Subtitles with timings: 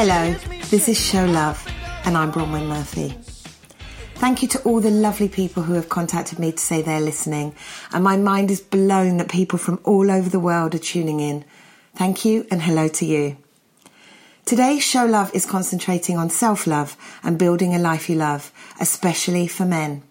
[0.00, 0.32] Hello,
[0.70, 1.60] this is Show Love,
[2.04, 3.18] and I'm Bronwyn Murphy.
[4.14, 7.52] Thank you to all the lovely people who have contacted me to say they're listening,
[7.92, 11.44] and my mind is blown that people from all over the world are tuning in.
[11.96, 13.38] Thank you, and hello to you.
[14.44, 19.48] Today, Show Love is concentrating on self love and building a life you love, especially
[19.48, 20.04] for men.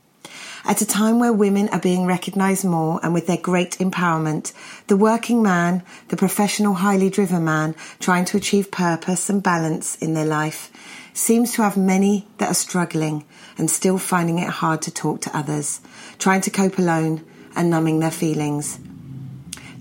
[0.68, 4.52] At a time where women are being recognised more and with their great empowerment,
[4.88, 10.14] the working man, the professional, highly driven man trying to achieve purpose and balance in
[10.14, 10.70] their life,
[11.14, 13.24] seems to have many that are struggling
[13.58, 15.80] and still finding it hard to talk to others,
[16.20, 17.26] trying to cope alone
[17.56, 18.78] and numbing their feelings.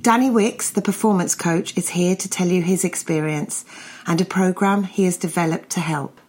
[0.03, 3.65] Danny Wicks, the performance coach, is here to tell you his experience
[4.07, 6.21] and a program he has developed to help.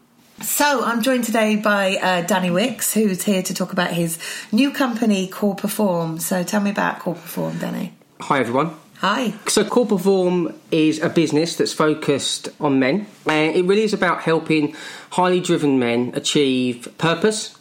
[0.41, 4.19] So, I'm joined today by uh, Danny Wicks, who's here to talk about his
[4.51, 6.19] new company, Core Perform.
[6.19, 7.93] So, tell me about Core Perform, Danny.
[8.21, 8.75] Hi, everyone.
[8.97, 9.33] Hi.
[9.47, 14.21] So, Core Perform is a business that's focused on men, and it really is about
[14.21, 14.75] helping
[15.09, 17.57] highly driven men achieve purpose,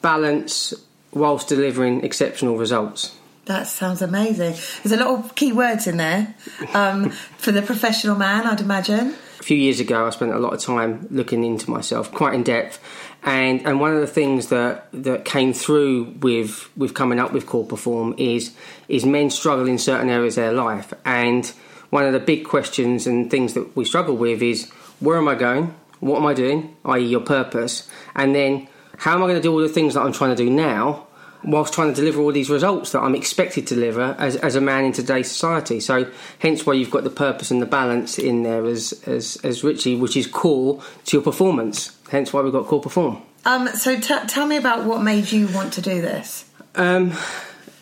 [0.00, 0.72] balance,
[1.12, 3.14] whilst delivering exceptional results.
[3.44, 4.54] That sounds amazing.
[4.82, 6.34] There's a lot of key words in there
[6.72, 10.60] um, for the professional man, I'd imagine few years ago, I spent a lot of
[10.60, 12.80] time looking into myself, quite in depth,
[13.22, 17.46] and and one of the things that that came through with with coming up with
[17.46, 18.54] Core Perform is
[18.88, 21.46] is men struggle in certain areas of their life, and
[21.90, 25.34] one of the big questions and things that we struggle with is where am I
[25.34, 27.04] going, what am I doing, i.e.
[27.04, 30.12] your purpose, and then how am I going to do all the things that I'm
[30.12, 31.06] trying to do now
[31.44, 34.60] whilst trying to deliver all these results that I'm expected to deliver as, as a
[34.60, 35.80] man in today's society.
[35.80, 39.62] So, hence why you've got the purpose and the balance in there as, as, as
[39.62, 41.96] Richie, which is core to your performance.
[42.10, 43.22] Hence why we've got core perform.
[43.44, 46.44] Um, so, t- tell me about what made you want to do this.
[46.74, 47.12] Um,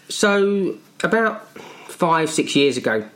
[0.08, 1.48] so, about
[1.88, 3.08] five, six years ago,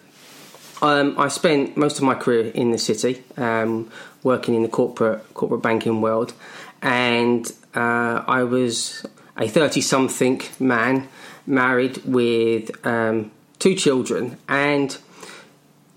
[0.83, 3.91] um, I spent most of my career in the city, um,
[4.23, 6.35] working in the corporate corporate banking world,
[6.83, 9.05] and uh, I was
[9.39, 11.09] a 30 something man
[11.47, 14.97] married with um, two children, and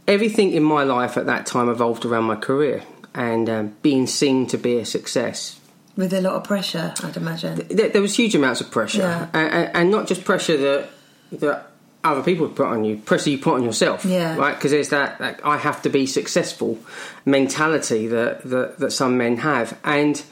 [0.08, 2.84] everything in my life at that time evolved around my career
[3.14, 5.60] and um, being seen to be a success.
[5.96, 7.68] With a lot of pressure, I'd imagine.
[7.70, 9.30] There, there was huge amounts of pressure, yeah.
[9.34, 10.90] and, and, not just pressure that
[11.34, 11.68] that
[12.04, 14.38] other people put on you, pressure you put on yourself, yeah.
[14.38, 14.56] right?
[14.56, 16.80] Because there's that, that, I have to be successful
[17.26, 20.24] mentality that that, that some men have, and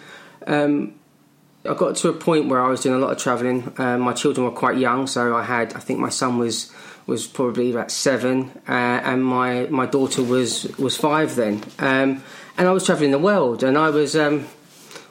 [0.45, 0.93] um,
[1.67, 3.73] I got to a point where I was doing a lot of travelling.
[3.77, 6.71] Uh, my children were quite young, so I had I think my son was
[7.05, 11.63] was probably about seven, uh, and my my daughter was was five then.
[11.79, 12.23] Um,
[12.57, 14.47] and I was travelling the world, and I was um,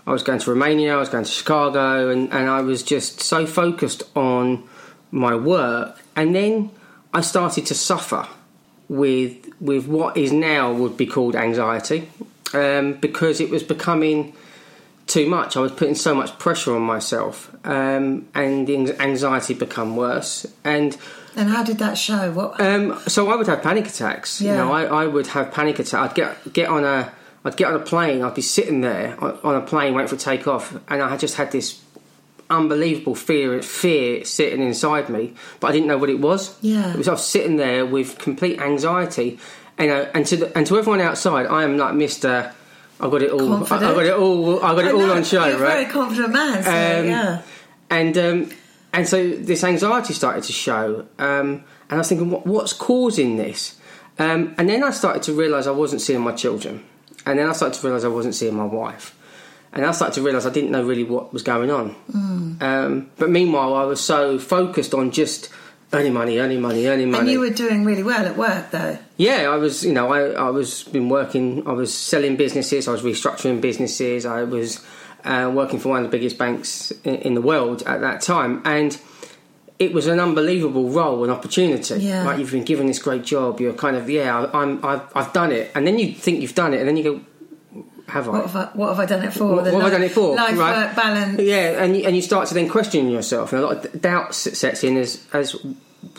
[0.06, 3.20] I was going to Romania, I was going to Chicago, and, and I was just
[3.20, 4.68] so focused on
[5.10, 6.70] my work, and then
[7.12, 8.28] I started to suffer
[8.88, 12.08] with with what is now would be called anxiety,
[12.52, 14.34] um, because it was becoming
[15.06, 15.56] too much.
[15.56, 20.46] I was putting so much pressure on myself, um, and the anxiety become worse.
[20.64, 20.96] And
[21.36, 22.32] and how did that show?
[22.32, 22.60] What?
[22.60, 24.40] Um, so I would have panic attacks.
[24.40, 24.52] Yeah.
[24.52, 25.94] You know, I, I would have panic attacks.
[25.94, 27.12] I'd get get on a
[27.44, 28.22] I'd get on a plane.
[28.22, 31.82] I'd be sitting there on a plane waiting for takeoff, and I just had this
[32.48, 36.56] unbelievable fear fear sitting inside me, but I didn't know what it was.
[36.62, 39.38] Yeah, it was I was sitting there with complete anxiety,
[39.78, 42.52] and uh, and to the, and to everyone outside, I am like Mister
[42.98, 43.48] I got it all.
[43.48, 43.82] Confident.
[43.82, 44.64] I, got it all.
[44.64, 45.58] I got it I all know, on show, right?
[45.58, 46.62] Very confident man.
[46.62, 47.42] So, um, yeah.
[47.90, 48.50] And um,
[48.92, 53.36] and so this anxiety started to show, um, and I was thinking, what, what's causing
[53.36, 53.78] this?
[54.18, 56.84] Um, and then I started to realise I wasn't seeing my children,
[57.26, 59.14] and then I started to realise I wasn't seeing my wife,
[59.72, 61.94] and I started to realise I didn't know really what was going on.
[62.10, 63.08] Mm.
[63.18, 65.50] but meanwhile, I was so focused on just
[65.96, 67.22] earning money, earning money, earning money.
[67.22, 68.98] And you were doing really well at work, though.
[69.16, 69.84] Yeah, I was.
[69.84, 71.66] You know, I, I was been working.
[71.66, 72.88] I was selling businesses.
[72.88, 74.26] I was restructuring businesses.
[74.26, 74.84] I was
[75.24, 78.62] uh, working for one of the biggest banks in, in, the world at that time,
[78.64, 78.98] and
[79.78, 81.96] it was an unbelievable role and opportunity.
[81.96, 82.24] Yeah.
[82.24, 83.60] Like you've been given this great job.
[83.60, 84.50] You're kind of yeah.
[84.52, 84.84] I'm.
[84.84, 87.20] I've, I've done it, and then you think you've done it, and then you go.
[88.08, 88.32] Have I?
[88.32, 89.46] What have I, what have I done it for?
[89.46, 90.36] What, what have I done it for?
[90.36, 90.86] Life right?
[90.86, 91.40] work balance.
[91.40, 94.32] Yeah, and you, and you start to then question yourself, and a lot of doubt
[94.32, 95.56] sets in as as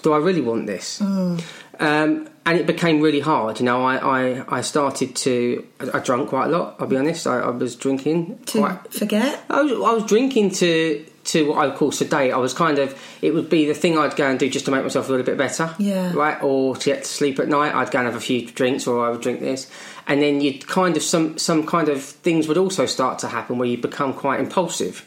[0.07, 0.99] do I really want this?
[0.99, 1.43] Mm.
[1.79, 3.59] Um, and it became really hard.
[3.59, 5.67] You know, I, I, I started to.
[5.81, 6.77] I, I, drank quite a lot.
[6.79, 7.27] I'll be honest.
[7.27, 9.43] I, I was drinking to quite, forget.
[9.49, 12.31] I was, I was drinking to to what I would call sedate.
[12.31, 12.97] I was kind of.
[13.21, 15.25] It would be the thing I'd go and do just to make myself a little
[15.25, 15.75] bit better.
[15.77, 16.13] Yeah.
[16.13, 16.41] Right.
[16.41, 19.05] Or to get to sleep at night, I'd go and have a few drinks, or
[19.05, 19.69] I would drink this,
[20.07, 23.57] and then you'd kind of some some kind of things would also start to happen
[23.57, 25.05] where you become quite impulsive.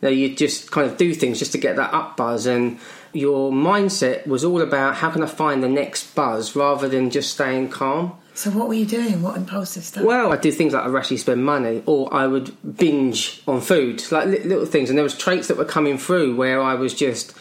[0.00, 2.78] You know, you'd just kind of do things just to get that up buzz and
[3.12, 7.32] your mindset was all about how can I find the next buzz rather than just
[7.32, 8.16] staying calm.
[8.34, 9.22] So what were you doing?
[9.22, 10.04] What impulsive stuff?
[10.04, 14.02] Well, I'd do things like I'd rashly spend money, or I would binge on food,
[14.10, 14.88] like li- little things.
[14.88, 17.34] And there was traits that were coming through where I was just,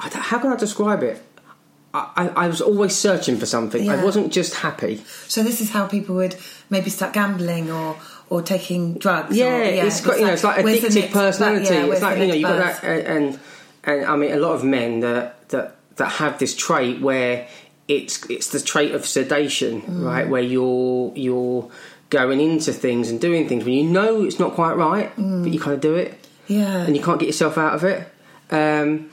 [0.00, 1.22] I how can I describe it?
[1.92, 3.88] I, I, I was always searching for something.
[3.90, 5.02] I wasn't just happy.
[5.26, 6.36] So this is how people would
[6.70, 7.96] maybe start gambling or
[8.30, 9.36] or taking drugs.
[9.36, 11.74] Yeah, or, it's got you know, it's like addictive personality.
[11.74, 13.40] yeah, it's like you know, next you got that, and,
[13.88, 17.48] and I mean, a lot of men that that that have this trait where
[17.88, 20.04] it's it's the trait of sedation, Mm.
[20.04, 20.28] right?
[20.28, 21.68] Where you're you're
[22.10, 25.42] going into things and doing things when you know it's not quite right, Mm.
[25.42, 26.14] but you kind of do it,
[26.46, 26.84] Yeah.
[26.86, 28.00] and you can't get yourself out of it.
[28.50, 29.10] Um,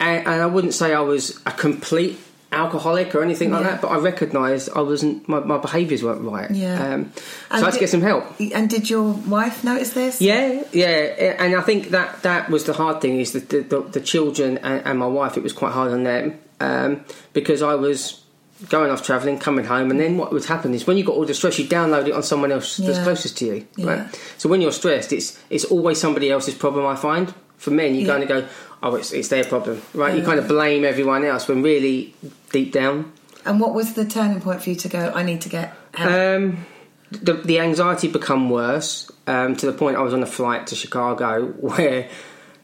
[0.00, 2.18] and, and I wouldn't say I was a complete
[2.54, 3.70] alcoholic or anything like Yeah.
[3.72, 6.50] that, but I recognised I wasn't my, my behaviours weren't right.
[6.50, 6.94] Yeah.
[6.94, 8.24] Um, so And I had to get some help.
[8.40, 10.20] And did your wife notice this?
[10.20, 13.80] Yeah, yeah, and I think that that was the hard thing is that the, the,
[13.82, 15.36] the children and, and my wife.
[15.36, 18.20] It was quite hard on them um, because I was
[18.68, 21.24] going off travelling, coming home, and then what would happen is when you got all
[21.26, 23.66] the stress, you download it on someone else that's closest to you.
[23.76, 23.86] Yeah.
[23.86, 24.20] Right.
[24.38, 26.86] So when you're stressed, it's it's always somebody else's problem.
[26.86, 27.34] I find
[27.64, 28.12] for men, you Yeah.
[28.12, 28.44] kind of go,
[28.82, 30.12] oh, it's it's their problem, right?
[30.14, 30.26] You Yeah.
[30.26, 32.14] kind of blame everyone else when really
[32.52, 33.12] deep down.
[33.44, 35.12] And what was the turning point for you to go?
[35.14, 36.12] I need to get help.
[36.12, 36.66] Um,
[37.10, 40.74] the, the anxiety become worse um, to the point I was on a flight to
[40.74, 42.08] Chicago where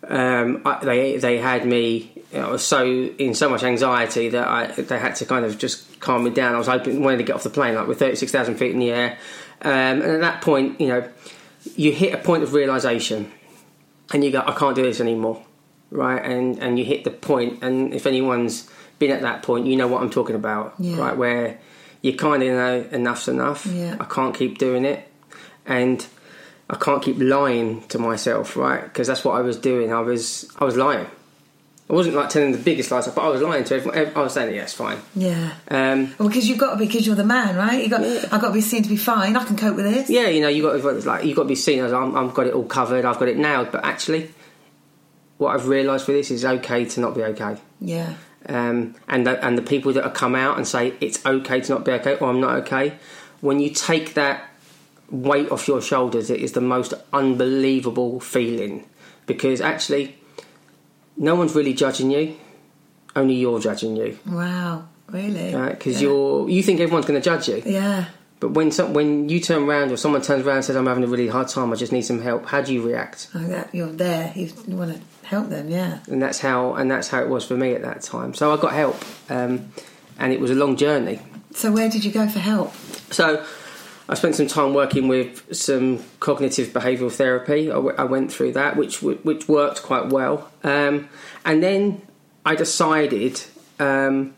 [0.08, 2.12] um, I, they they had me.
[2.35, 6.00] I was so in so much anxiety that I they had to kind of just
[6.00, 6.55] calm me down.
[6.55, 8.70] I was hoping wanting to get off the plane like with thirty six thousand feet
[8.73, 9.19] in the air,
[9.62, 11.08] um, and at that point, you know,
[11.76, 13.31] you hit a point of realization,
[14.12, 15.42] and you go, I can't do this anymore,
[15.90, 16.22] right?
[16.24, 18.68] And and you hit the point, and if anyone's
[18.98, 20.98] been at that point, you know what I'm talking about, Yeah.
[20.98, 21.16] right?
[21.16, 21.58] Where
[22.02, 23.66] you kind of know enough's enough.
[23.66, 23.96] Yeah.
[24.00, 25.08] I can't keep doing it,
[25.66, 26.04] and
[26.68, 28.82] I can't keep lying to myself, right?
[28.84, 29.92] Because that's what I was doing.
[29.92, 31.06] I was I was lying.
[31.90, 34.12] I wasn't like telling the biggest lies, but I was lying to everyone.
[34.14, 35.54] I was saying, "Yeah, it's fine." yeah.
[35.69, 37.82] Um, Well, because you've got to be, because you're the man, right?
[37.82, 39.37] You got, I've got to be seen to be fine.
[39.37, 40.08] I can cope with this.
[40.08, 42.32] yeah, you know, you got to, like you got to be seen as I'm, I've
[42.32, 43.04] got it all covered.
[43.04, 43.72] I've got it nailed.
[43.72, 44.31] But actually,
[45.38, 47.56] what I've realised for this is okay to not be okay.
[47.81, 48.14] Yeah.
[48.46, 51.72] um, and the, and the people that have come out and say it's okay to
[51.72, 52.98] not be okay or I'm not okay.
[53.40, 54.48] When you take that
[55.10, 58.87] weight off your shoulders, it is the most unbelievable feeling
[59.26, 60.16] because actually,
[61.20, 62.34] no one's really judging you.
[63.14, 64.84] Only you're judging you, Wow.
[65.11, 65.55] Really?
[65.55, 65.76] right?
[65.78, 66.08] Because Yeah.
[66.08, 68.05] you're you think everyone's going to judge you, Yeah.
[68.38, 71.02] but when some, when you turn around or someone turns around and says I'm having
[71.05, 72.46] a really hard time, I just need some help.
[72.46, 73.26] How do you react?
[73.34, 74.32] Oh, that, you're there.
[74.37, 75.69] You want to help them.
[75.69, 75.99] Yeah.
[76.08, 78.32] and that's how and that's how it was for me at that time.
[78.34, 78.96] So I got help,
[79.28, 79.52] um,
[80.19, 81.19] and it was a long journey.
[81.52, 82.73] So where did you go for help?
[83.11, 83.44] So
[84.10, 87.70] I spent some time working with some cognitive behavioural therapy.
[87.70, 91.08] I, w- I went through that, which w- which worked quite well, um,
[91.44, 92.02] and then
[92.44, 93.40] I decided.
[93.78, 94.34] Um,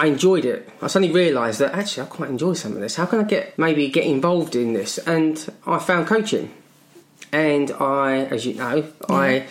[0.00, 0.68] I enjoyed it.
[0.80, 2.94] I suddenly realised that actually I quite enjoy some of this.
[2.94, 4.96] How can I get maybe get involved in this?
[4.98, 5.34] And
[5.66, 6.54] I found coaching,
[7.32, 9.46] and I, as you know, I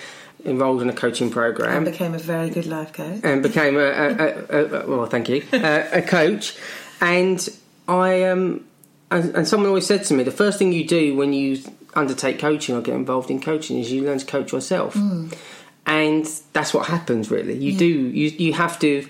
[0.45, 3.19] enrolled in a coaching program And became a very good life coach.
[3.23, 6.55] and became a, a, a, a well, thank you, a, a coach.
[7.01, 7.47] And
[7.89, 8.63] I um,
[9.09, 11.59] and, and someone always said to me, the first thing you do when you
[11.93, 15.33] undertake coaching or get involved in coaching is you learn to coach yourself, mm.
[15.85, 17.31] and that's what happens.
[17.31, 19.07] Really, you do you you have to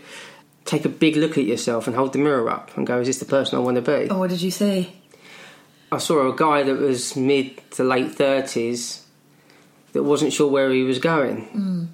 [0.66, 3.20] take a big look at yourself and hold the mirror up and go, is this
[3.20, 4.10] the person I want to be?
[4.10, 4.94] Oh, what did you see?
[5.92, 9.06] I saw a guy that was mid to late thirties
[9.94, 11.48] that wasn't sure where he was going.
[11.48, 11.88] Mm.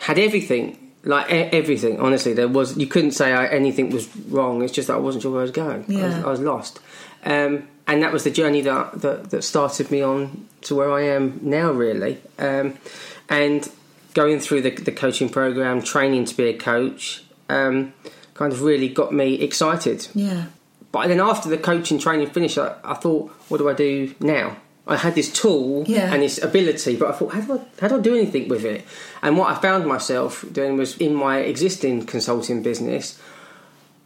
[0.00, 2.00] Had everything, like e- everything.
[2.00, 4.62] Honestly, there was you couldn't say I, anything was wrong.
[4.62, 5.84] It's just that I wasn't sure where I was going.
[6.02, 6.80] I, was, I was lost,
[7.24, 11.02] um, and that was the journey that, that that started me on to where I
[11.02, 11.72] am now.
[11.72, 12.78] Really, um,
[13.28, 13.68] and
[14.14, 17.92] going through the, the coaching program, training to be a coach, um,
[18.34, 20.08] kind of really got me excited.
[20.14, 20.46] Yeah.
[20.92, 24.58] But then after the coaching training finished, I, I thought, what do I do now?
[24.86, 26.12] I had this tool Yeah.
[26.12, 28.64] and this ability, but I thought, how do I, how do I do anything with
[28.64, 28.84] it?
[29.22, 33.18] And what I found myself doing was in my existing consulting business,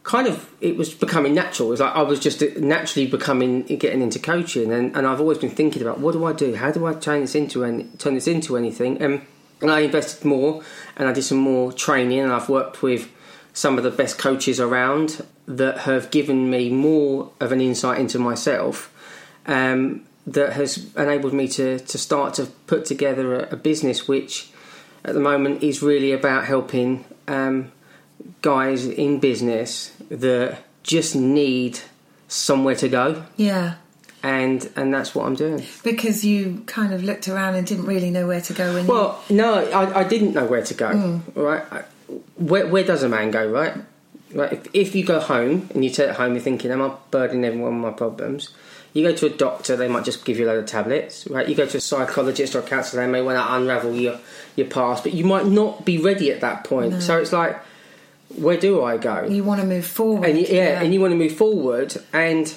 [0.03, 1.69] kind of it was becoming natural.
[1.69, 5.37] It was like I was just naturally becoming getting into coaching, and, and I've always
[5.39, 6.55] been thinking about what do I do?
[6.55, 7.61] How do I turn this into
[7.97, 9.01] turn this into anything?
[9.01, 9.21] And,
[9.61, 10.61] and I invested more,
[10.95, 13.09] and I did some more training, and I've worked with
[13.51, 18.19] some of the best coaches around that have given me more of an insight into
[18.19, 18.93] myself.
[19.47, 24.49] Um, that has enabled me to, to start to put together a, a business which
[25.05, 27.71] at the moment is really about helping um,
[28.41, 31.79] guys in business that just need
[32.27, 33.75] somewhere to go Yeah.
[34.21, 35.63] and and that's what I'm doing.
[35.83, 39.23] Because you kind of looked around and didn't really know where to go when Well,
[39.29, 41.21] no, I, I didn't know where to go.
[41.37, 41.63] All right,
[42.35, 43.49] where, where does a man go?
[43.49, 43.73] Right,
[44.33, 44.51] Right?
[44.51, 47.45] If, if you go home and you take it home, you're thinking, "Am I burdening
[47.45, 48.49] everyone with my problems?"
[48.93, 51.27] You go to a doctor, they might just give you a load of tablets.
[51.27, 51.47] Right?
[51.47, 54.19] You go to a psychologist or a counsellor, they may want to unravel your
[54.55, 57.01] your past, but you might not be ready at that point.
[57.01, 57.59] So it's like,
[58.35, 59.25] where do I go?
[59.25, 60.27] You want to move forward.
[60.27, 62.53] and you, yeah, and you want to move forward and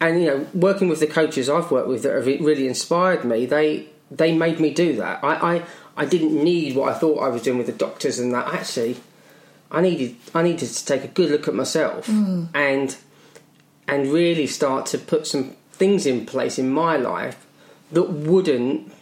[0.00, 3.46] and you know working with the coaches I've worked with that have really inspired me
[3.46, 5.62] they they made me do that I, I
[5.96, 8.96] I didn't need what I thought I was doing with the doctors and that actually
[9.70, 12.48] I needed I needed to take a good look at myself mm.
[12.54, 12.96] and
[13.88, 17.46] and really start to put some things in place in my life
[17.92, 18.92] that wouldn't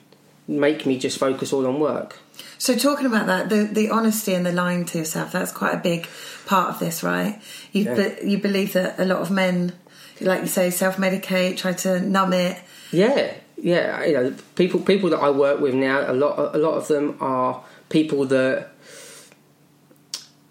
[0.47, 2.19] make me just focus all on work
[2.59, 5.83] So talking about that, the the honesty and the lying to yourself, that's quite a
[5.91, 6.07] big
[6.47, 7.41] part of this, right?
[7.73, 7.95] You Yeah.
[7.95, 9.73] be, you believe that a lot of men,
[10.21, 12.57] like you say, self medicate, try to numb it.
[12.93, 14.05] Yeah, yeah.
[14.05, 17.17] You know, people people that I work with now, a lot a lot of them
[17.21, 18.55] are people that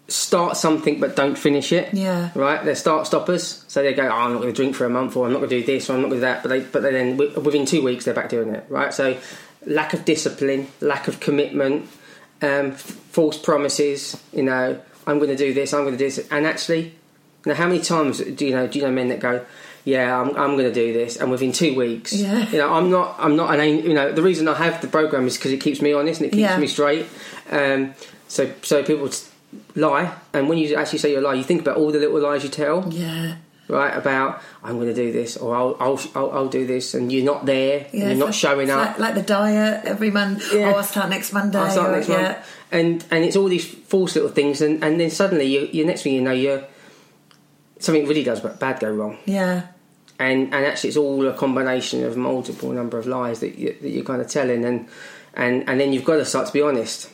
[0.08, 1.94] start something but don't finish it.
[1.94, 2.30] Yeah.
[2.34, 2.62] Right.
[2.64, 3.64] They're start stoppers.
[3.68, 5.38] So they go, oh, I'm not going to drink for a month, or I'm not
[5.38, 6.42] going to do this, or I'm not going to do that.
[6.42, 8.64] But they but they then within two weeks they're back doing it.
[8.68, 8.92] Right.
[8.92, 9.16] So
[9.66, 11.84] lack of discipline, lack of commitment,
[12.42, 14.20] um, f- false promises.
[14.32, 16.94] You know, I'm going to do this, I'm going to do this, and actually.
[17.46, 18.66] Now, how many times do you know?
[18.66, 19.44] Do you know men that go,
[19.84, 22.48] "Yeah, I'm, I'm going to do this," and within two weeks, Yeah.
[22.48, 25.26] you know, I'm not, I'm not an, you know, the reason I have the program
[25.26, 26.56] is because it keeps me honest and it keeps Yeah.
[26.58, 27.04] me straight.
[27.50, 27.94] Um,
[28.28, 29.10] so, so people
[29.74, 32.42] lie, and when you actually say your lie, you think about all the little lies
[32.44, 33.36] you tell, Yeah.
[33.68, 33.96] right?
[33.96, 37.24] About I'm going to do this, or I'll, I'll, I'll, I'll do this, and you're
[37.24, 38.90] not there, Yeah, and you're not like- showing up.
[38.90, 40.52] Like, like the diet every month.
[40.52, 40.72] Yeah.
[40.72, 41.58] Oh, I'll start next Monday.
[41.58, 42.22] I'll start or- next yeah.
[42.22, 42.38] month.
[42.72, 46.02] And and it's all these false little things, and, and then suddenly you, you next
[46.02, 46.64] thing you know, you're
[47.78, 49.18] something really does bad go wrong.
[49.26, 49.66] Yeah.
[50.18, 53.88] and and actually it's all a combination of multiple number of lies that, you, that
[53.90, 54.88] you're kind of telling and
[55.34, 57.10] and and then you've got to start to be honest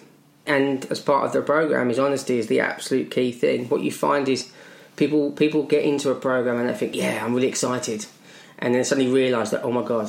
[0.54, 3.92] and as part of the program is honesty is the absolute key thing what you
[4.06, 4.40] find is
[4.96, 8.00] people people get into a program and they think yeah i'm really excited
[8.58, 10.06] and then suddenly realize that oh my god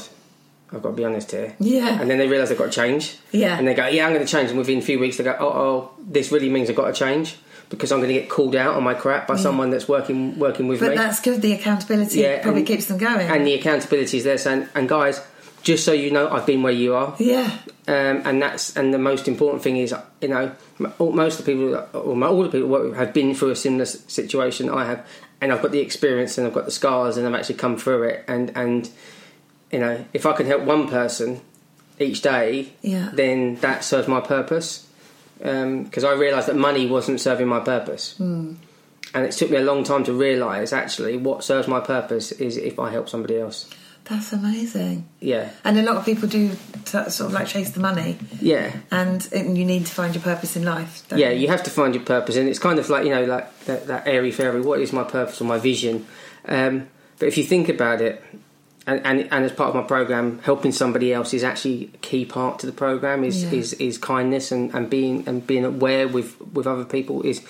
[0.74, 2.00] i've got to be honest here Yeah.
[2.00, 3.58] and then they realize they've got to change Yeah.
[3.58, 5.36] and they go yeah i'm going to change and within a few weeks they go
[5.40, 7.38] oh, oh this really means i've got to change
[7.70, 10.68] because i'm going to get called out on my crap by someone that's working working
[10.68, 11.42] with But me But that's good.
[11.42, 13.28] The accountability Yeah, probably and- keeps them going.
[13.30, 15.22] and the accountability is there saying, and guys,
[15.64, 17.58] just so you know, I've been where you are, yeah.
[17.88, 20.52] um, and that's and the most important thing is, you know,
[21.00, 24.86] most of the people, or all the people have been through a similar situation I
[24.86, 25.08] have,
[25.40, 28.04] and I've got the experience and I've got the scars and I've actually come through
[28.04, 28.90] it, and and
[29.72, 31.42] you know, if I can help one person
[32.00, 33.10] each day, Yeah.
[33.14, 34.88] then that serves my purpose.
[35.38, 38.54] Because I realised that money wasn't serving my purpose Hmm.
[39.14, 42.58] and it took me a long time to realise actually what serves my purpose is
[42.58, 43.66] if I help somebody else.
[44.12, 45.08] That's amazing.
[45.22, 48.76] Yeah, And a lot of people do t- sort of like chase the money, yeah,
[48.92, 51.04] and, and you need to find your purpose in life.
[51.08, 51.30] don't yeah.
[51.30, 53.88] You have to find your purpose, and it's kind of like you know, like that,
[53.88, 54.60] that airy fairy.
[54.60, 56.06] What is my purpose or my vision?
[56.46, 56.90] Um,
[57.20, 58.22] but if you think about it,
[58.86, 62.26] and, and and as part of my program, helping somebody else is actually a key
[62.26, 63.24] part to the program.
[63.24, 63.60] Is Yeah.
[63.60, 67.42] is is kindness and, and being and being aware with with other people is.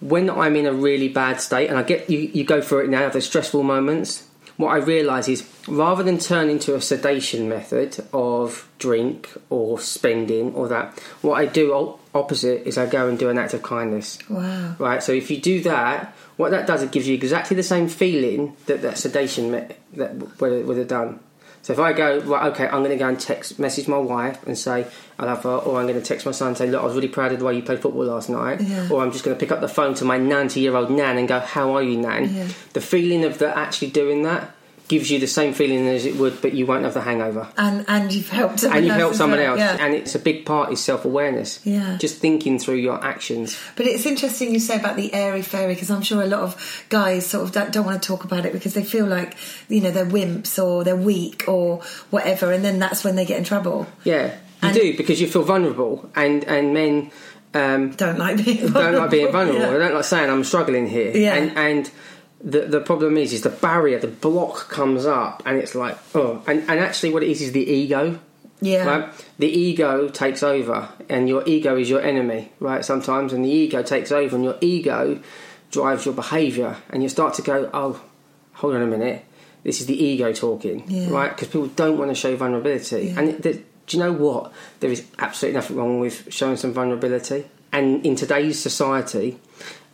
[0.00, 2.90] When I'm in a really bad state, and I get you, you go through it
[2.90, 4.25] now, the stressful moments.
[4.56, 10.54] What I realise is rather than turn into a sedation method of drink or spending
[10.54, 14.18] or that, what I do opposite is I go and do an act of kindness.
[14.30, 14.76] Wow.
[14.78, 17.88] Right, so if you do that, what that does, it gives you exactly the same
[17.88, 21.20] feeling that that sedation me- that would have done.
[21.62, 24.46] So if I go, right, okay, I'm going to go and text, message my wife
[24.46, 24.86] and say
[25.18, 26.94] I love her, or I'm going to text my son and say, look, I was
[26.94, 28.88] really proud of the way you played football last night, Yeah.
[28.90, 31.18] or I'm just going to pick up the phone to my 90 year old nan
[31.18, 32.32] and go, how are you, nan?
[32.34, 32.48] Yeah.
[32.72, 34.54] The feeling of the actually doing that
[34.88, 37.84] gives you the same feeling as it would, but you won't have the hangover And
[37.88, 39.58] and you've helped someone and you've else helped someone else.
[39.58, 39.76] Yeah.
[39.80, 41.60] And it's a big part is self awareness.
[41.64, 41.96] Yeah.
[41.98, 43.58] Just thinking through your actions.
[43.74, 46.86] But it's interesting you say about the airy fairy because I'm sure a lot of
[46.88, 49.36] guys sort of don't, don't want to talk about it because they feel like
[49.68, 53.38] you know they're wimps or they're weak or whatever, and then that's when they get
[53.38, 53.86] in trouble.
[54.04, 57.10] Yeah, you And- do because you feel vulnerable, and and men
[57.54, 59.60] um, Don't like being don't like being vulnerable.
[59.60, 59.70] Yeah.
[59.70, 61.16] They don't like saying I'm struggling here.
[61.16, 61.34] Yeah.
[61.34, 61.90] And and
[62.42, 66.42] the the problem is is the barrier, the block comes up, and it's like oh,
[66.46, 68.18] and and actually what it is is the ego.
[68.62, 68.84] Yeah.
[68.86, 69.26] Right?
[69.38, 72.82] The ego takes over, and your ego is your enemy, right?
[72.82, 75.20] Sometimes, and the ego takes over, and your ego
[75.70, 78.00] drives your behaviour, and you start to go, oh,
[78.54, 79.26] hold on a minute,
[79.62, 81.10] this is the ego talking, Yeah.
[81.10, 81.30] right?
[81.36, 83.20] Because people don't want to show vulnerability, Yeah.
[83.20, 84.52] and it, do you know what?
[84.80, 89.38] There is absolutely nothing wrong with showing some vulnerability, and in today's society,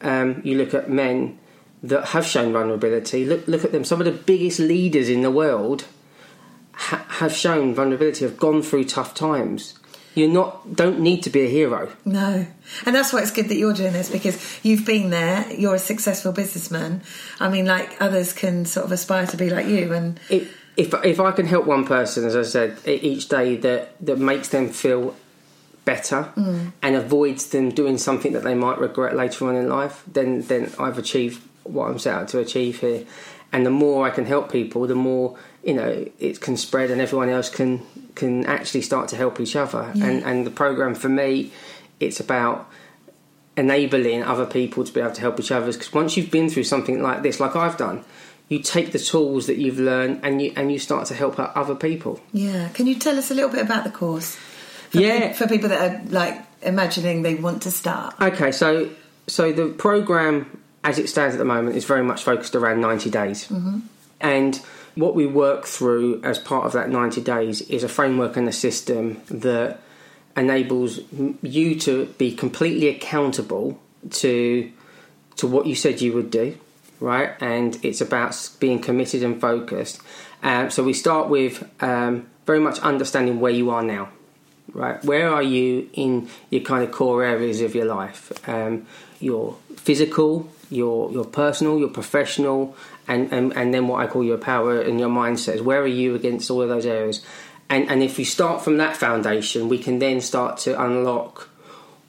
[0.02, 1.36] um, you look at men
[1.82, 3.24] that have shown vulnerability.
[3.24, 3.84] Look, look at them.
[3.84, 5.86] Some of the biggest leaders in the world
[6.72, 9.78] ha- have shown vulnerability, have gone through tough times.
[10.14, 11.90] You're not don't need to be a hero.
[12.04, 12.46] No.
[12.84, 15.78] And that's why it's good that you're doing this because you've been there, you're a
[15.78, 17.02] successful businessman.
[17.40, 20.92] I mean, like others can sort of aspire to be like you and It, if
[21.02, 24.68] if I can help one person, as I said, each day that that makes them
[24.68, 25.16] feel
[25.84, 26.72] better mm.
[26.82, 30.72] and avoids them doing something that they might regret later on in life, then then
[30.78, 33.04] I've achieved what I'm set out to achieve here.
[33.52, 37.00] And the more I can help people, the more you know it can spread, and
[37.00, 37.82] everyone else can
[38.14, 39.90] can actually start to help each other.
[39.94, 41.52] And and the program for me,
[42.00, 42.68] it's about
[43.56, 45.70] enabling other people to be able to help each other.
[45.70, 48.04] Because once you've been through something like this, like I've done,
[48.48, 51.54] you take the tools that you've learned and you and you start to help out
[51.56, 52.20] other people.
[52.32, 52.68] yeah.
[52.70, 54.36] Can you tell us a little bit about the course?
[54.90, 55.32] For Yeah.
[55.34, 58.14] for people that are like imagining they want to start.
[58.20, 58.88] Okay, so
[59.26, 63.10] so the program as it stands at the moment is very much focused around 90
[63.10, 63.50] days.
[64.20, 64.56] And
[64.94, 68.52] what we work through as part of that 90 days is a framework and a
[68.52, 69.80] system that
[70.36, 71.00] enables
[71.42, 73.78] you to be completely accountable
[74.10, 74.70] to
[75.36, 76.58] to what you said you would do,
[77.00, 77.34] right?
[77.40, 80.00] And it's about being committed and focused.
[80.42, 84.10] Um, so we start with um, very much understanding where you are now,
[84.72, 85.02] right?
[85.04, 88.32] Where are you in your kind of core areas of your life?
[88.46, 88.86] Um,
[89.20, 92.76] your physical, your your personal, your professional,
[93.06, 95.60] and, and and then what I call your power and your mindsets.
[95.60, 97.24] Where are you against all of those areas?
[97.68, 101.48] And and if we start from that foundation, we can then start to unlock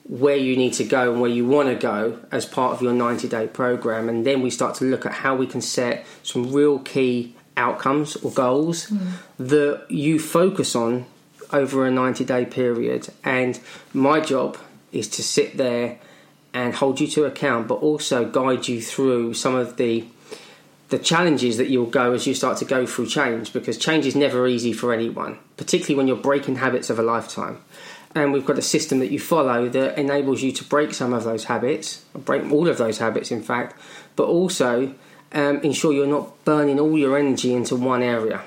[0.06, 2.92] where you need to go and where you want to go as part of your
[2.92, 4.08] 90 day program.
[4.08, 8.16] And then we start to look at how we can set some real key outcomes
[8.16, 9.12] or goals mm.
[9.38, 11.06] that you focus on
[11.52, 13.08] over a 90 day period.
[13.22, 13.58] And
[13.92, 14.58] my job
[14.92, 15.98] is to sit there
[16.54, 20.04] and hold you to account, but also guide you through some of the
[20.90, 24.14] the challenges that you'll go as you start to go through change because change is
[24.14, 27.58] never easy for anyone, particularly when you're breaking habits of a lifetime.
[28.14, 31.24] And we've got a system that you follow that enables you to break some of
[31.24, 33.76] those habits, break all of those habits, in fact,
[34.14, 34.94] but also
[35.32, 38.42] um, ensure you're not burning all your energy into one area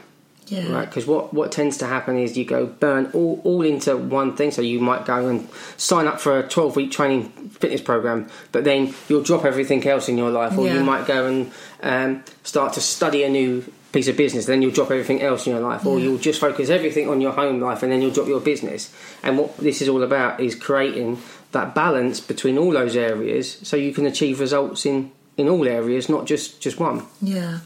[0.47, 0.71] Yeah.
[0.71, 0.85] right?
[0.89, 4.51] Because what, what tends to happen is you go burn all, all into one thing.
[4.51, 8.63] So you might go and sign up for a 12 week training fitness program, but
[8.63, 10.75] then you'll drop everything else in your life, or Yeah.
[10.75, 11.51] you might go and
[11.83, 15.53] um, start to study a new piece of business, then you'll drop everything else in
[15.53, 16.05] your life, or Yeah.
[16.05, 18.93] you'll just focus everything on your home life, and then you'll drop your business.
[19.23, 21.19] And what this is all about is creating
[21.53, 26.09] that balance between all those areas, so you can achieve results in in all areas,
[26.09, 27.03] not just just one.
[27.21, 27.59] Yeah.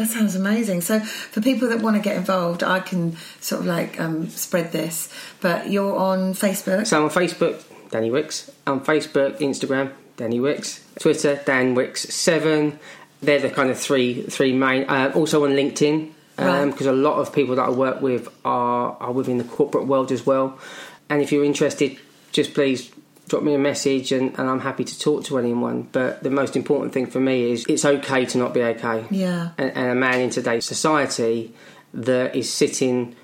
[0.00, 0.80] That sounds amazing.
[0.80, 4.72] So, for people that want to get involved, I can sort of like um, spread
[4.72, 5.12] this.
[5.42, 6.86] But you're on Facebook.
[6.86, 8.50] So on Facebook, Danny Wicks.
[8.66, 10.82] On Facebook, Instagram, Danny Wicks.
[10.98, 12.78] Twitter, Dan Wicks seven.
[13.20, 14.84] They're the kind of three three main.
[14.88, 19.12] Uh, also on LinkedIn, because a lot of people that I work with are are
[19.12, 20.58] within the corporate world as well.
[21.10, 21.98] And if you're interested,
[22.32, 22.90] just please
[23.30, 25.88] drop me a message, and, and I'm happy to talk to anyone.
[25.92, 29.50] But the most important thing for me is it's okay to not be okay Yeah.
[29.56, 31.54] and, and a man in today's society
[31.94, 33.14] that is sitting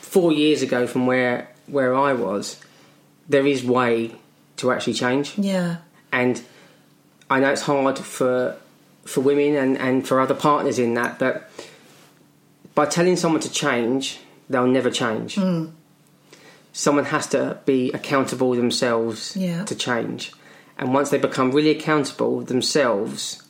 [0.00, 2.58] four years ago from where where I was,
[3.28, 4.14] there is way
[4.56, 5.36] to actually change.
[5.38, 5.76] Yeah.
[6.12, 6.40] And
[7.28, 8.56] I know it's hard for
[9.04, 11.50] for women and, and for other partners in that, but
[12.74, 14.18] by telling someone to change,
[14.48, 15.34] they'll never change.
[15.36, 15.66] Hmm.
[16.78, 19.64] Someone has to be accountable themselves Yeah.
[19.64, 20.32] to change.
[20.78, 23.42] And once they become really accountable themselves,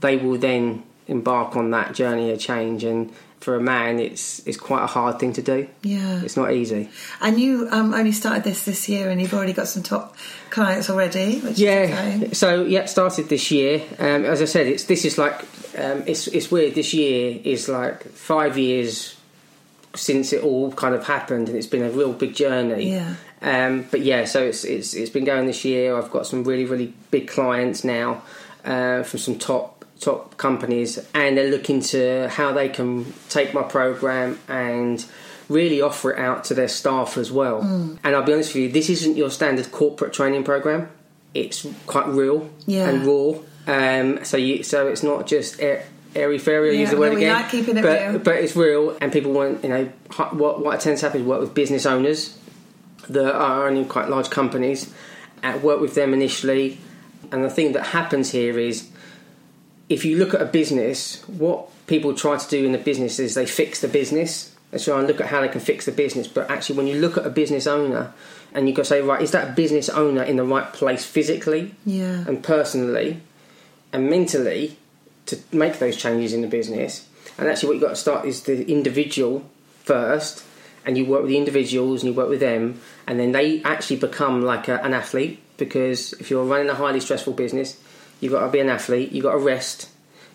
[0.00, 2.84] they will then embark on that journey of change.
[2.84, 5.66] And for a man, it's it's quite a hard thing to do.
[5.82, 6.22] Yeah.
[6.22, 6.90] It's not easy.
[7.20, 10.14] And you um, only started this this year, and you've already got some top
[10.50, 11.40] clients already.
[11.40, 12.32] Which Is Yeah.
[12.34, 13.82] So yeah, started this year.
[13.98, 15.40] Um, as I said, it's this is like
[15.76, 16.76] um, it's it's weird.
[16.76, 19.16] This year is like five years
[19.94, 22.92] since it all kind of happened, and it's been a real big journey.
[22.92, 23.14] Yeah.
[23.42, 25.96] Um, but yeah, so it's it's it's been going this year.
[25.96, 28.22] I've got some really really big clients now
[28.64, 33.62] uh, from some top top companies, and they're looking to how they can take my
[33.62, 35.04] program and
[35.48, 37.60] really offer it out to their staff as well.
[37.62, 37.98] Mm.
[38.04, 40.88] And I'll be honest with you, this isn't your standard corporate training program.
[41.34, 42.88] It's quite real Yeah.
[42.88, 43.34] and raw.
[43.66, 46.70] Um, so you so it's not just air, airy fairy.
[46.70, 47.34] I Yeah, use the word no, again.
[47.34, 48.18] like keeping it but, real.
[48.18, 49.84] but it's real, and people want you know
[50.32, 52.36] what what tends to happen is work with business owners
[53.08, 54.92] that are owning quite large companies,
[55.42, 56.78] and work with them initially.
[57.32, 58.88] And the thing that happens here is,
[59.88, 63.34] if you look at a business, what people try to do in a business is
[63.34, 64.54] they fix the business.
[64.72, 66.28] They try and look at how they can fix the business.
[66.28, 68.12] But actually, when you look at a business owner,
[68.54, 72.24] and you go say, right, is that business owner in the right place physically Yeah.
[72.26, 73.20] and personally
[73.92, 74.76] and mentally
[75.26, 77.06] to make those changes in the business?
[77.38, 79.44] And actually, what you've got to start is the individual
[79.84, 80.44] first,
[80.84, 83.96] and you work with the individuals and you work with them, and then they actually
[83.96, 85.40] become like a, an athlete.
[85.56, 87.78] Because if you're running a highly stressful business,
[88.20, 89.12] you've got to be an athlete.
[89.12, 89.90] You've got to rest.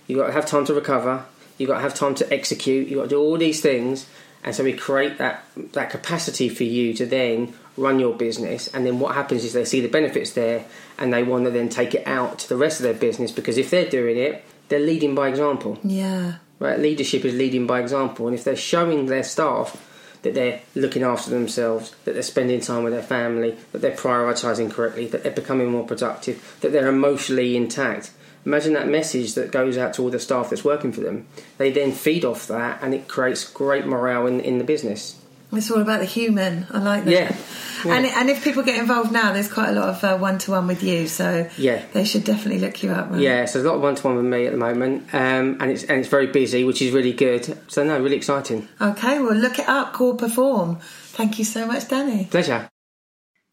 [0.08, 1.26] You've got to have time to recover.
[1.58, 2.88] You've got to have time to execute.
[2.88, 4.08] You've got to do all these things,
[4.44, 5.44] and so we create that
[5.74, 8.68] that capacity for you to then run your business.
[8.68, 10.66] And then what happens is they see the benefits there,
[10.98, 13.58] and they want to then take it out to the rest of their business because
[13.58, 15.80] if they're doing it, they're leading by example.
[15.84, 16.36] Yeah.
[16.60, 16.80] Right?
[16.80, 19.82] Leadership is leading by example, and if they're showing their staff
[20.22, 24.72] that they're looking after themselves, that they're spending time with their family, that they're prioritising
[24.72, 28.12] correctly, that they're becoming more productive, that they're emotionally intact.
[28.44, 31.28] Imagine that message that goes out to all the staff that's working for them.
[31.58, 35.22] They then feed off that, and it creates great morale in, in the business.
[35.52, 36.66] It's all about the human.
[36.72, 37.12] I like that.
[37.12, 37.36] Yeah.
[37.84, 37.96] Yeah.
[37.96, 40.68] And and if people get involved now, there's quite a lot of one to one
[40.68, 41.84] with you, so Yeah.
[41.94, 43.12] they should definitely look you up.
[43.12, 43.22] Right?
[43.22, 45.58] Yeah, so there's a lot of one to one with me at the moment, um,
[45.60, 47.58] and it's and it's very busy, which is really good.
[47.68, 48.68] So no, really exciting.
[48.80, 49.94] Okay, well look it up.
[49.94, 50.78] Core Perform.
[50.82, 52.26] Thank you so much, Danny.
[52.26, 52.70] Pleasure.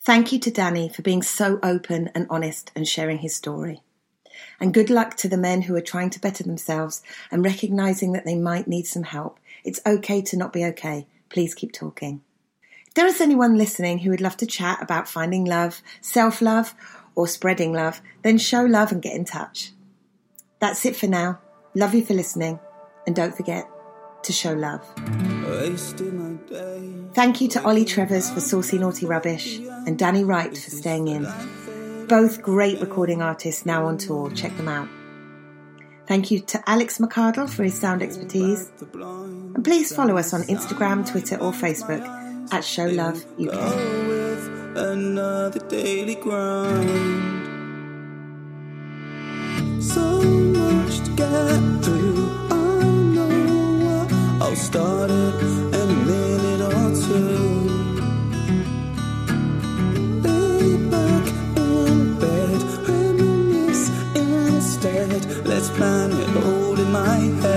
[0.04, 3.82] Thank you to Danny for being so open and honest and sharing his story.
[4.58, 8.24] And good luck to the men who are trying to better themselves and recognizing that
[8.24, 9.38] they might need some help.
[9.64, 11.06] It's okay to not be okay.
[11.28, 12.22] Please keep talking.
[12.92, 16.74] If there is anyone listening who would love to chat about finding love, self love,
[17.14, 19.72] or spreading love, then show love and get in touch.
[20.58, 21.40] That's it for now.
[21.74, 22.60] Love you for listening,
[23.06, 23.66] and don't forget
[24.24, 24.86] to show love.
[25.46, 26.92] Wasted my day.
[27.14, 32.06] Thank you to Ollie Trevors for Saucy Naughty Rubbish and Danny Wright for staying in.
[32.08, 34.30] Both great recording artists now on tour.
[34.32, 34.90] Check them out.
[36.06, 38.70] Thank you to Alex McCardle for his sound expertise.
[38.92, 43.52] And please follow us on Instagram, Twitter, or Facebook at Show Love UK.
[44.76, 47.42] another daily grind.
[49.82, 52.30] So much to get through.
[52.50, 54.08] I know
[54.40, 55.34] I'll start it
[55.80, 57.52] in a minute or two.
[60.24, 61.26] Lay back
[61.56, 65.46] in bed, reminisce instead.
[65.46, 67.51] Let's plan it all in my head.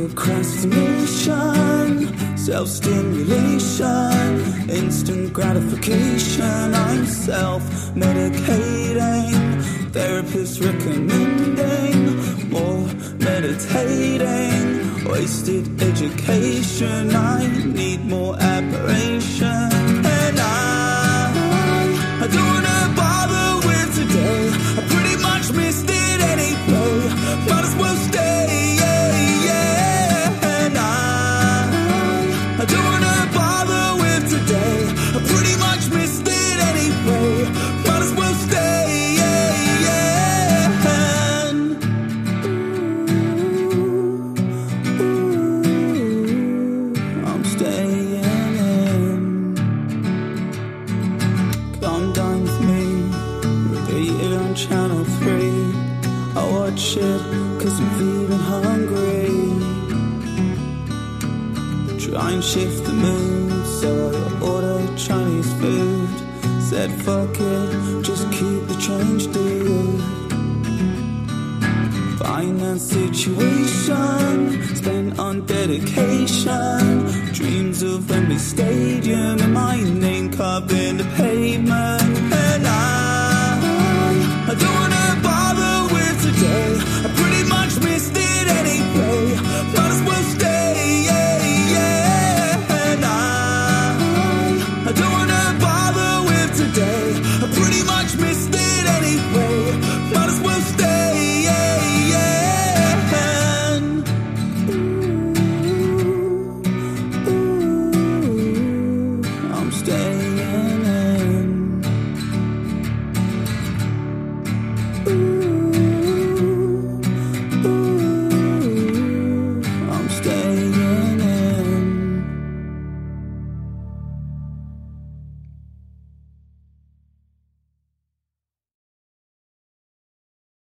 [0.00, 2.08] Procrastination,
[2.38, 6.74] self stimulation, instant gratification.
[6.74, 7.62] I'm self
[7.94, 12.16] medicating, therapist recommending
[12.48, 12.86] more
[13.18, 17.14] meditating, wasted education.
[17.14, 19.68] I need more admiration,